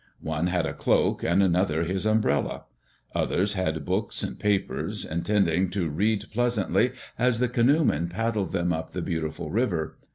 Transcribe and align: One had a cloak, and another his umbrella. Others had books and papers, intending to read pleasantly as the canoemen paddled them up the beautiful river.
One 0.19 0.47
had 0.47 0.65
a 0.65 0.73
cloak, 0.73 1.21
and 1.23 1.43
another 1.43 1.83
his 1.83 2.07
umbrella. 2.07 2.63
Others 3.13 3.53
had 3.53 3.85
books 3.85 4.23
and 4.23 4.39
papers, 4.39 5.05
intending 5.05 5.69
to 5.69 5.89
read 5.89 6.25
pleasantly 6.33 6.93
as 7.19 7.37
the 7.37 7.47
canoemen 7.47 8.09
paddled 8.09 8.51
them 8.51 8.73
up 8.73 8.93
the 8.93 9.03
beautiful 9.03 9.51
river. 9.51 9.99